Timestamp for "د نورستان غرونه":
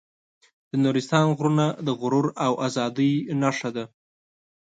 0.69-1.65